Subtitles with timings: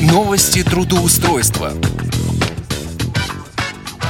[0.00, 1.72] Новости трудоустройства.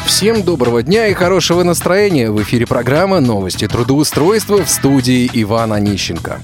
[0.06, 2.30] Всем доброго дня и хорошего настроения.
[2.30, 6.38] В эфире программа «Новости трудоустройства» в студии Ивана Онищенко.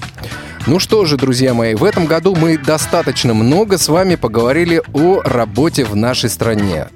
[0.65, 5.21] Ну что же, друзья мои, в этом году мы достаточно много с вами поговорили о
[5.21, 6.89] работе в нашей стране.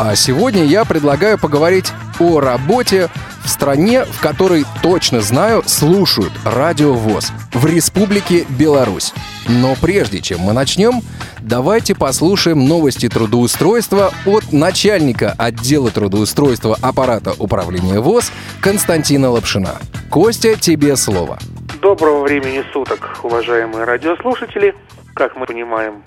[0.00, 3.08] А сегодня я предлагаю поговорить о работе
[3.42, 9.12] в стране, в которой, точно знаю, слушают Радио ВОЗ, в Республике Беларусь.
[9.48, 11.00] Но прежде чем мы начнем,
[11.40, 19.78] давайте послушаем новости трудоустройства от начальника отдела трудоустройства аппарата управления ВОЗ Константина Лапшина.
[20.10, 21.40] Костя, тебе слово.
[21.82, 24.76] Доброго времени суток, уважаемые радиослушатели.
[25.14, 26.04] Как мы понимаем,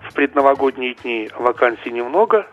[0.00, 2.46] в предновогодние дни вакансий немного,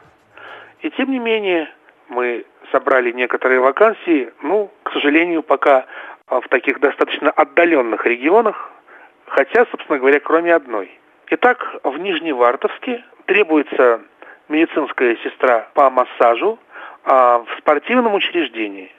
[0.81, 1.70] и тем не менее
[2.09, 5.85] мы собрали некоторые вакансии, ну, к сожалению, пока
[6.27, 8.72] а, в таких достаточно отдаленных регионах,
[9.27, 10.91] хотя, собственно говоря, кроме одной.
[11.27, 14.02] Итак, в Нижневартовске требуется
[14.49, 16.59] медицинская сестра по массажу
[17.03, 18.91] а, в спортивном учреждении.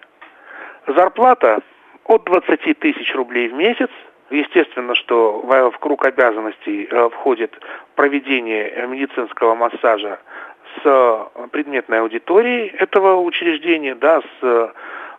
[0.86, 1.60] Зарплата
[2.04, 3.90] от 20 тысяч рублей в месяц.
[4.30, 7.52] Естественно, что в круг обязанностей э, входит
[7.94, 10.20] проведение медицинского массажа
[10.82, 14.72] с предметной аудиторией этого учреждения, да, с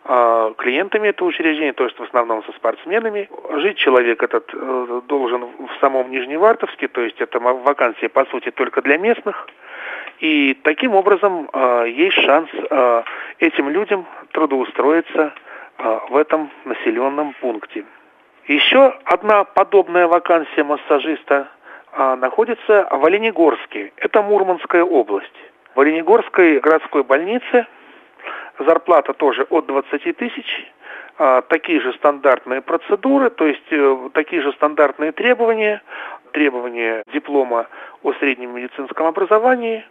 [0.06, 3.28] э, клиентами этого учреждения, то есть в основном со спортсменами.
[3.60, 8.82] Жить человек этот э, должен в самом Нижневартовске, то есть это вакансия по сути только
[8.82, 9.48] для местных.
[10.20, 13.02] И таким образом э, есть шанс э,
[13.38, 15.32] этим людям трудоустроиться
[15.78, 17.84] э, в этом населенном пункте.
[18.46, 21.48] Еще одна подобная вакансия массажиста
[22.16, 23.92] находится в Оленегорске.
[23.96, 25.34] Это Мурманская область.
[25.74, 27.66] В Оленегорской городской больнице
[28.58, 30.72] зарплата тоже от 20 тысяч.
[31.16, 35.80] А, такие же стандартные процедуры, то есть э, такие же стандартные требования,
[36.32, 37.68] требования диплома
[38.02, 39.84] о среднем медицинском образовании.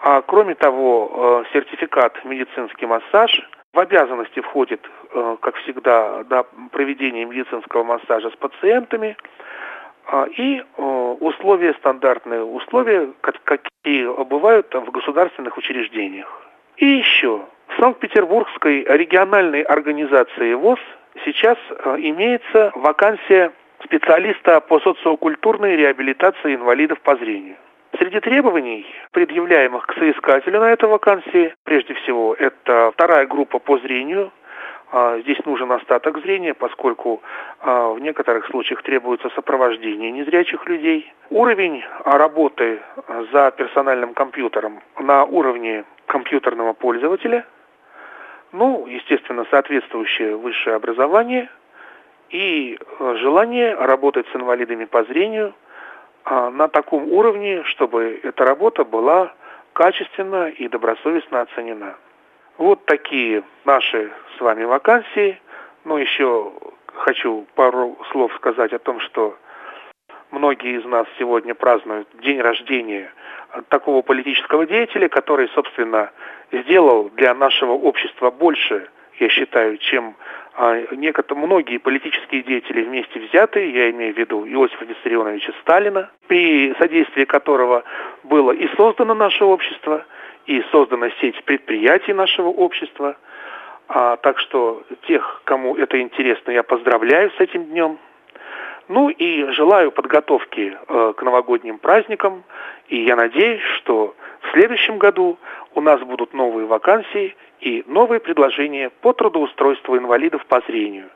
[0.00, 3.48] А кроме того, э, сертификат медицинский массаж.
[3.72, 4.80] В обязанности входит,
[5.12, 9.34] э, как всегда, да, проведение медицинского массажа с пациентами– а,
[10.36, 16.42] и э, условия стандартные, условия, какие бывают в государственных учреждениях.
[16.76, 20.80] И еще, в Санкт-Петербургской региональной организации ВОЗ
[21.24, 27.56] сейчас э, имеется вакансия специалиста по социокультурной реабилитации инвалидов по зрению.
[27.98, 34.24] Среди требований, предъявляемых к соискателю на этой вакансии, прежде всего, это вторая группа по зрению,
[34.26, 34.43] а,
[35.22, 37.20] здесь нужен остаток зрения, поскольку
[37.60, 41.12] а, в некоторых случаях требуется сопровождение незрячих людей.
[41.30, 42.80] Уровень работы
[43.32, 47.44] за персональным компьютером на уровне компьютерного пользователя.
[48.52, 51.48] Ну, естественно, соответствующее высшее образование
[52.30, 55.54] и а, желание работать с инвалидами по зрению
[56.26, 59.34] на таком уровне, чтобы эта работа была
[59.74, 61.96] качественно и добросовестно оценена.
[62.58, 65.40] Вот такие наши с вами вакансии.
[65.84, 66.52] Но еще
[66.86, 69.36] хочу пару слов сказать о том, что
[70.30, 73.12] многие из нас сегодня празднуют день рождения
[73.68, 76.10] такого политического деятеля, который, собственно,
[76.52, 78.88] сделал для нашего общества больше,
[79.20, 80.16] я считаю, чем
[80.56, 86.74] а, некоторые, многие политические деятели вместе взятые, я имею в виду Иосифа Виссарионовича Сталина, при
[86.78, 87.84] содействии которого
[88.24, 90.04] было и создано наше общество,
[90.46, 93.16] и создана сеть предприятий нашего общества.
[93.88, 97.98] А, так что тех, кому это интересно, я поздравляю с этим днем.
[98.88, 102.44] Ну и желаю подготовки э, к новогодним праздникам.
[102.88, 105.38] И я надеюсь, что в следующем году
[105.74, 111.08] у нас будут новые вакансии и новые предложения по трудоустройству инвалидов по зрению.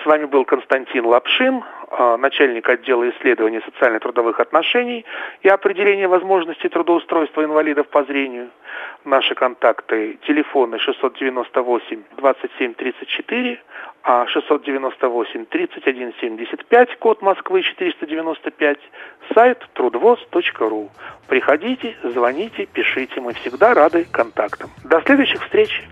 [0.00, 5.04] С вами был Константин Лапшин, а, начальник отдела исследований социально-трудовых отношений
[5.42, 8.48] и определения возможностей трудоустройства инвалидов по зрению.
[9.04, 13.60] Наши контакты телефоны 698 27 34,
[14.04, 18.78] а 698 31 75, код Москвы 495,
[19.34, 20.90] сайт трудвоз.ру.
[21.28, 24.70] Приходите, звоните, пишите, мы всегда рады контактам.
[24.84, 25.82] До следующих встреч!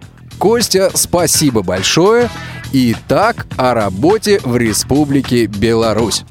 [0.41, 2.29] Костя, спасибо большое.
[2.73, 6.25] Итак, о работе в Республике Беларусь.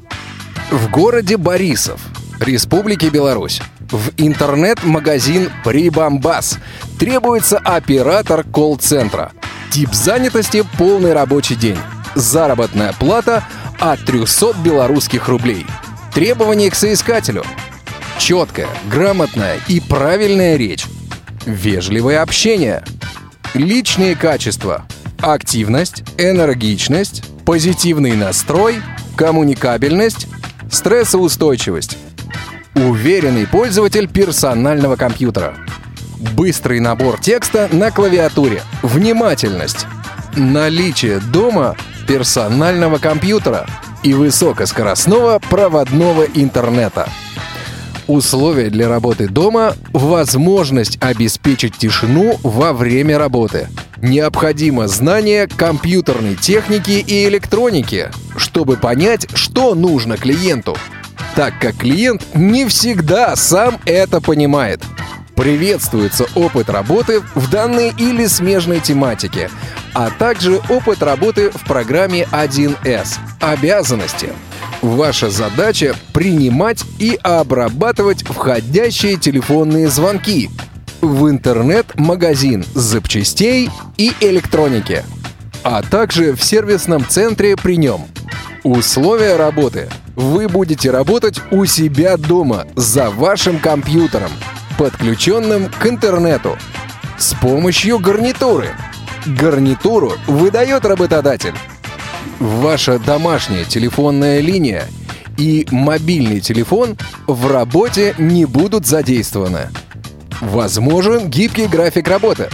[0.70, 2.00] В городе Борисов,
[2.40, 3.60] Республике Беларусь,
[3.90, 6.58] в интернет-магазин «Прибамбас»
[6.98, 9.32] требуется оператор колл-центра.
[9.70, 11.78] Тип занятости– полный рабочий день.
[12.14, 13.44] Заработная плата–
[13.78, 15.66] от 300 белорусских рублей.
[16.14, 17.44] Требования к соискателю–
[18.18, 20.86] четкая, грамотная и правильная речь.
[21.44, 22.82] Вежливое общение–
[23.54, 24.86] Личные качества.
[25.22, 28.76] Активность, энергичность, позитивный настрой,
[29.16, 30.26] коммуникабельность,
[30.70, 31.98] стрессоустойчивость.
[32.74, 35.54] Уверенный пользователь персонального компьютера.
[36.34, 38.62] Быстрый набор текста на клавиатуре.
[38.82, 39.86] Внимательность.
[40.36, 41.76] Наличие дома
[42.08, 43.66] персонального компьютера
[44.02, 47.10] и высокоскоростного проводного интернета.
[48.06, 53.68] Условия для работы дома– возможность обеспечить тишину во время работы.
[54.02, 60.74] Необходимо знание компьютерной техники и электроники, чтобы понять, что нужно клиенту,
[61.36, 64.82] так как клиент не всегда сам это понимает.
[65.36, 69.50] Приветствуется опыт работы в данной или смежной тематике,
[69.92, 74.32] а также опыт работы в программе 1С «Обязанности».
[74.80, 80.48] Ваша задача— принимать и обрабатывать входящие телефонные звонки
[81.00, 85.04] в интернет-магазин запчастей и электроники,
[85.62, 88.06] а также в сервисном центре при нем.
[88.62, 89.88] Условия работы.
[90.16, 94.30] Вы будете работать у себя дома, за вашим компьютером,
[94.76, 96.58] подключенным к интернету,
[97.18, 98.68] с помощью гарнитуры.
[99.24, 101.54] Гарнитуру выдает работодатель.
[102.38, 104.86] Ваша домашняя телефонная линия
[105.36, 106.96] и мобильный телефон
[107.26, 109.68] в работе не будут задействованы.
[110.40, 112.48] Возможен гибкий график работы.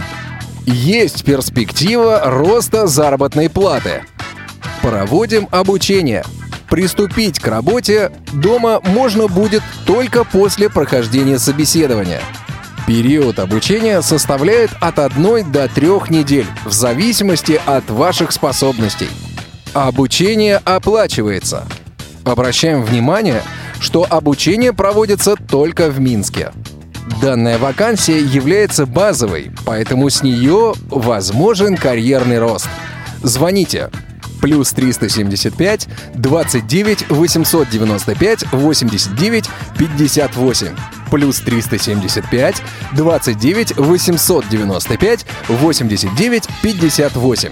[0.65, 4.03] Есть перспектива роста заработной платы.
[4.81, 6.23] Проводим обучение.
[6.69, 12.21] Приступить к работе дома можно будет только после прохождения собеседования.
[12.85, 19.09] Период обучения составляет от 1 до 3 недель в зависимости от ваших способностей–
[19.73, 21.67] Обучение оплачивается.
[22.23, 23.43] Обращаем внимание,
[23.79, 26.51] что обучение проводится только в Минске.
[27.21, 32.67] Данная вакансия является базовой, поэтому с нее возможен карьерный рост.
[33.23, 33.89] Звоните
[34.41, 39.45] плюс 375 29 895 89
[39.77, 40.67] 58
[41.09, 42.61] плюс 375
[42.93, 47.51] 29 895 89 58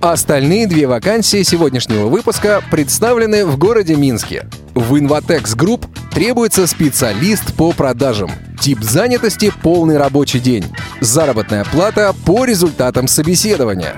[0.00, 4.46] Остальные две вакансии сегодняшнего выпуска представлены в городе Минске.
[4.74, 8.30] В Invatex Group требуется специалист по продажам.
[8.60, 10.64] Тип занятости– полный рабочий день.
[11.00, 13.96] Заработная плата по результатам собеседования.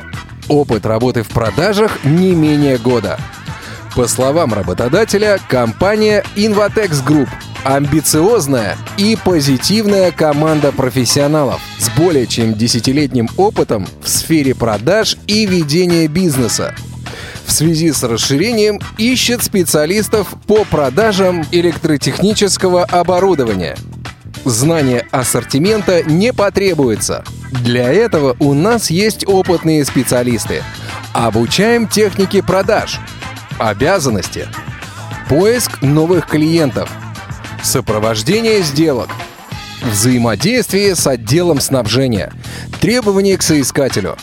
[0.49, 3.19] Опыт работы в продажах не менее года.
[3.97, 7.29] По словам работодателя, компания Invatex Group
[7.65, 16.09] амбициозная и позитивная команда профессионалов с более чем десятилетним опытом в сфере продаж и ведения
[16.09, 16.75] бизнеса.
[17.45, 23.77] В связи с расширением ищет специалистов по продажам электротехнического оборудования.
[24.45, 27.25] Знание ассортимента не потребуется.
[27.51, 30.63] Для этого у нас есть опытные специалисты.
[31.13, 32.99] Обучаем технике продаж.
[33.59, 34.49] Обязанности.
[35.29, 36.91] Поиск новых клиентов–
[37.63, 39.09] Сопровождение сделок.
[39.83, 42.33] Взаимодействие с отделом снабжения.
[42.81, 44.17] Требования к соискателю.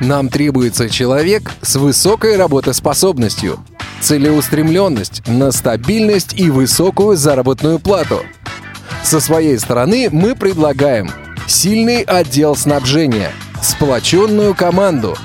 [0.00, 3.58] Нам требуется человек с высокой работоспособностью,
[4.00, 8.22] целеустремленность на стабильность и высокую заработную плату.
[9.02, 11.10] Со своей стороны мы предлагаем
[11.46, 15.16] сильный отдел снабжения, сплоченную команду,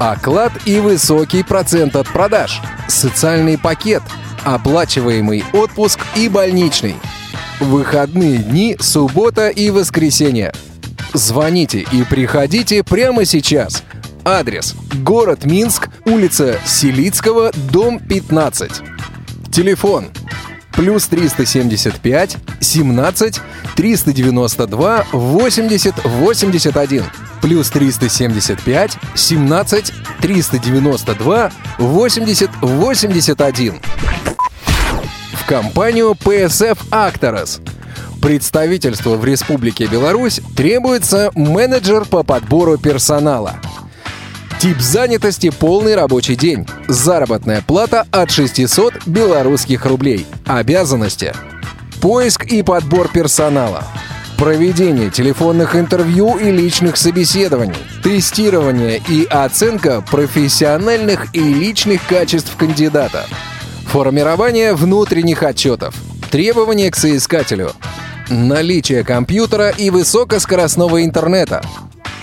[0.00, 4.02] оклад и высокий процент от продаж, социальный пакет–
[4.46, 6.94] оплачиваемый отпуск и больничный.
[7.58, 10.54] Выходные дни, суббота и воскресенье.
[11.12, 13.82] Звоните и приходите прямо сейчас.
[14.26, 18.72] Адрес– город Минск, улица Селицкого, дом 15.
[19.52, 20.06] Телефон
[20.72, 23.40] плюс 375 17
[23.76, 27.04] 392 80 81
[27.40, 33.80] плюс 375 17 392 80 81
[35.46, 37.60] компанию PSF Actors.
[38.20, 43.60] Представительству в Республике Беларусь требуется менеджер по подбору персонала.
[44.60, 46.66] Тип занятости– полный рабочий день.
[46.88, 50.26] Заработная плата от 600 белорусских рублей.
[50.46, 51.32] Обязанности–
[52.00, 53.84] поиск и подбор персонала.
[54.38, 63.26] Проведение телефонных интервью и личных собеседований, тестирование и оценка профессиональных и личных качеств кандидата–
[63.86, 65.94] Формирование внутренних отчетов.
[66.30, 67.72] Требования к соискателю.
[68.28, 71.62] Наличие компьютера и высокоскоростного интернета.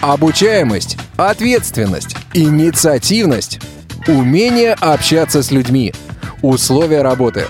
[0.01, 3.59] Обучаемость, ответственность, инициативность,
[4.07, 5.93] умение общаться с людьми,
[6.41, 7.45] условия работы,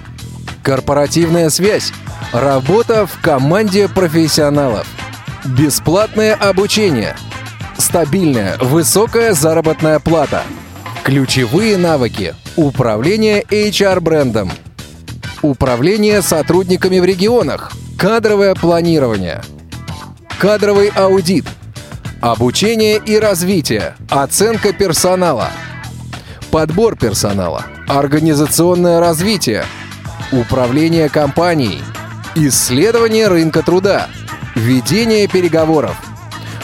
[0.64, 1.92] корпоративная связь,
[2.32, 4.88] работа в команде профессионалов,
[5.46, 7.16] бесплатное обучение,
[7.78, 10.44] стабильная высокая заработная плата,
[11.04, 14.52] ключевые навыки– Управление HR-брендом.
[15.42, 17.72] Управление сотрудниками в регионах.
[17.98, 19.42] Кадровое планирование.
[20.38, 21.46] Кадровый аудит.
[22.24, 23.96] Обучение и развитие.
[24.10, 25.50] Оценка персонала.
[26.52, 27.66] Подбор персонала.
[27.86, 29.66] Организационное развитие.
[30.32, 31.82] Управление компанией.
[32.36, 34.08] Исследование рынка труда.
[34.56, 35.98] Ведение переговоров.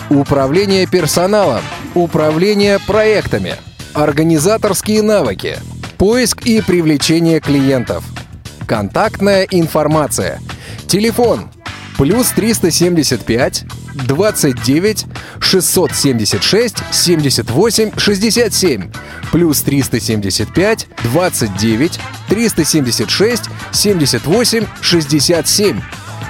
[0.10, 1.62] Управление персоналом.
[1.94, 3.56] Управление проектами.
[3.94, 5.58] Организаторские навыки.
[5.98, 8.06] Поиск и привлечение клиентов.
[8.66, 10.40] Контактная информация.
[10.88, 11.50] Телефон
[11.98, 13.66] плюс 375
[14.08, 15.06] 29
[15.40, 18.92] 676 78 67
[19.32, 25.82] плюс 375 29 376 78 67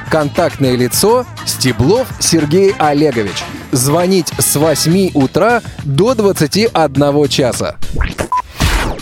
[0.09, 3.43] Контактное лицо Стеблов Сергей Олегович.
[3.71, 7.77] Звонить с 8 утра до 21 часа.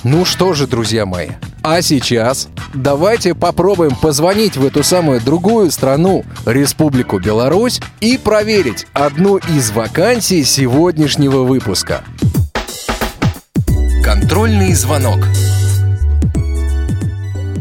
[0.04, 1.30] Ну что же, друзья мои,
[1.70, 9.36] а сейчас давайте попробуем позвонить в эту самую другую страну, Республику Беларусь, и проверить одну
[9.36, 12.06] из вакансий сегодняшнего выпуска.
[14.02, 15.20] Контрольный звонок.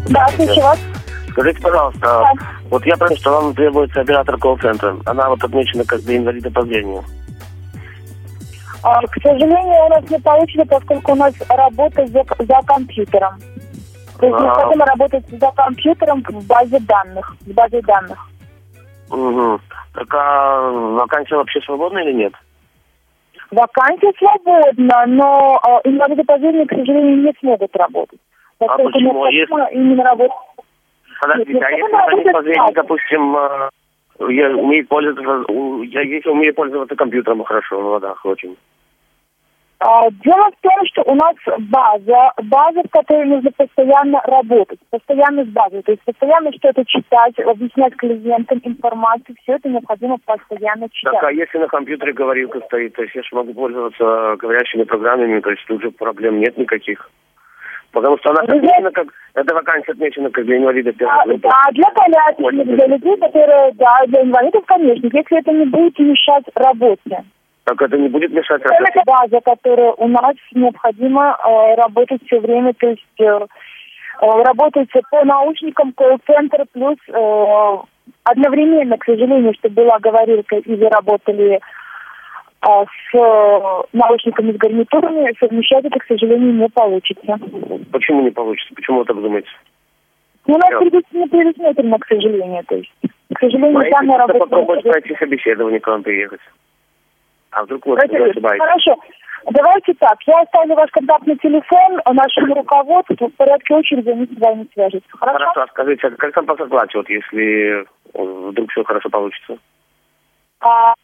[0.09, 0.79] Да, слышу вас.
[1.33, 2.33] Скажите, пожалуйста,
[2.71, 4.97] вот я понял, что вам требуется оператор колл-центра.
[5.05, 7.05] Она вот отмечена как бы инвалида по зрению.
[8.85, 13.37] А, к сожалению, у нас не получится, поскольку у нас работа за, за компьютером.
[14.19, 14.43] То есть А.
[14.43, 17.35] необходимо работать за компьютером в базе данных.
[17.41, 18.19] В базе данных.
[19.11, 19.61] Угу.
[19.95, 22.33] Так а вакансия вообще свободна или нет?
[23.51, 28.19] Вакансия свободна, но а, инвалиды по зрению, к сожалению, не смогут работать.
[28.59, 29.27] Поскольку почему?
[29.27, 30.37] необходимо именно работать.
[31.21, 32.75] Подождите, Нет, а если она инвалид по работает зрению, так.
[32.75, 33.69] допустим, э,
[34.33, 35.53] я умею пользоваться,
[35.85, 38.57] я если умею пользоваться компьютером хорошо, в водах очень.
[39.79, 41.35] А, Дело в том, что у нас
[41.69, 47.39] база, база, в которой нужно постоянно работать, постоянно с базой, то есть постоянно что-то читать,
[47.39, 51.13] объяснять клиентам информацию, все это необходимо постоянно читать.
[51.15, 55.41] Так, а если на компьютере говорилка стоит, то есть я же могу пользоваться говорящими программами,
[55.41, 57.11] то есть тут же проблем нет никаких.
[57.93, 61.49] Потому что она Вы отмечена как, эта вакансия отмечена как для инвалида первой А, группы.
[61.49, 66.45] да, для колясочных, для людей, которые, да, для инвалидов, конечно, если это не будет мешать
[66.55, 67.25] работе.
[67.67, 68.93] Так это не будет мешать работе?
[68.95, 73.47] Это база, которая у нас необходимо э, работать все время, то есть э, э,
[74.21, 77.77] работать по наушникам, колл-центр, плюс э,
[78.23, 81.61] одновременно, к сожалению, чтобы была говорилка, и вы работали э,
[82.63, 87.37] с э, наушниками, с гарнитурами, совмещать это, к сожалению, не получится.
[87.91, 88.73] Почему не получится?
[88.77, 89.49] Почему вы так думаете?
[90.47, 92.93] Ну, у нас предус- не предусмотрено, к сожалению, то есть,
[93.35, 94.39] к сожалению, Знаете, данная работа...
[94.39, 96.41] попробовать пройти собеседование к вам приехать.
[97.51, 98.59] А вдруг ошибаетесь?
[98.59, 98.97] Хорошо.
[99.51, 100.17] Давайте так.
[100.27, 103.29] Я оставлю ваш контактный телефон нашему руководству.
[103.29, 105.09] В порядке очереди они с вами свяжутся.
[105.19, 105.39] Хорошо?
[105.39, 107.85] Хорошо, а скажите, а как там по зарплате, вот если э,
[108.15, 109.59] вдруг все хорошо получится?
[110.61, 110.95] А,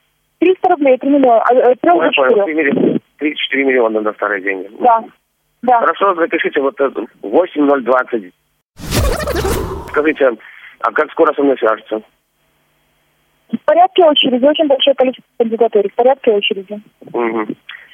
[0.41, 1.43] 300 рублей, 3 миллиона.
[1.43, 2.45] а, э, Трех Ну, до я понял, четырех.
[2.45, 4.69] 3 милли- 34 миллиона на старые деньги.
[4.81, 5.05] Да.
[5.63, 5.79] Да.
[5.81, 8.33] Хорошо, запишите вот это 8020.
[9.89, 10.31] Скажите,
[10.81, 12.03] а как скоро со мной свяжутся?
[13.53, 14.45] В порядке очереди.
[14.45, 15.89] Очень большое количество кандидатур.
[15.89, 16.81] В порядке очереди.
[17.13, 17.47] Угу.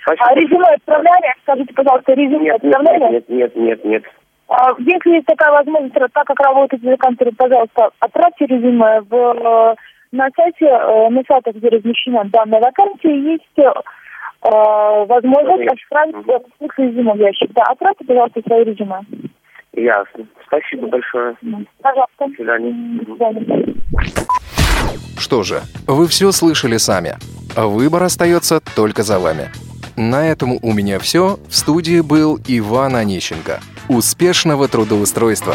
[0.06, 1.34] А резюме отправляли?
[1.42, 3.12] Скажите, пожалуйста, резюме Нет, нет, отправляли?
[3.12, 4.04] нет, нет, нет, нет.
[4.48, 9.74] А, Если есть такая возможность, так как работаете за компьютером, пожалуйста, отправьте резюме в, э,
[10.12, 13.70] на сайте, э, на сайтах, где размещена данная вакансия, есть э,
[14.42, 17.52] возможность отправить ссылку резюме в ящик.
[17.52, 19.00] Да, отправьте, пожалуйста, свое резюме.
[19.74, 20.26] Ясно.
[20.46, 21.36] Спасибо большое.
[21.82, 22.26] Пожалуйста.
[22.26, 23.00] До свидания.
[23.04, 23.74] До свидания.
[25.28, 27.18] Что же, вы все слышали сами.
[27.54, 29.52] Выбор остается только за вами.
[29.94, 31.38] На этом у меня все.
[31.50, 33.60] В студии был Иван Онищенко.
[33.90, 35.54] Успешного трудоустройства!